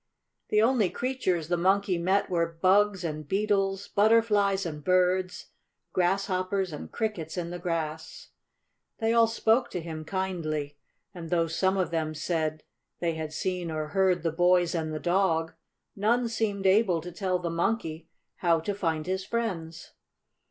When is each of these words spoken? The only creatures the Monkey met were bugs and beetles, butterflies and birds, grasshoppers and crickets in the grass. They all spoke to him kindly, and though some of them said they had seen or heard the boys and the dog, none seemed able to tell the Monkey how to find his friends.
The 0.49 0.63
only 0.63 0.89
creatures 0.89 1.47
the 1.47 1.57
Monkey 1.57 1.99
met 1.99 2.27
were 2.27 2.57
bugs 2.59 3.03
and 3.03 3.27
beetles, 3.27 3.87
butterflies 3.87 4.65
and 4.65 4.83
birds, 4.83 5.49
grasshoppers 5.93 6.73
and 6.73 6.91
crickets 6.91 7.37
in 7.37 7.51
the 7.51 7.59
grass. 7.59 8.29
They 8.97 9.13
all 9.13 9.27
spoke 9.27 9.69
to 9.69 9.79
him 9.79 10.03
kindly, 10.03 10.75
and 11.13 11.29
though 11.29 11.45
some 11.45 11.77
of 11.77 11.91
them 11.91 12.15
said 12.15 12.63
they 12.99 13.13
had 13.13 13.31
seen 13.31 13.69
or 13.69 13.89
heard 13.89 14.23
the 14.23 14.31
boys 14.31 14.73
and 14.73 14.91
the 14.91 14.99
dog, 14.99 15.53
none 15.95 16.27
seemed 16.27 16.65
able 16.65 16.99
to 17.01 17.11
tell 17.11 17.37
the 17.37 17.51
Monkey 17.51 18.07
how 18.37 18.59
to 18.59 18.73
find 18.73 19.05
his 19.05 19.23
friends. 19.23 19.91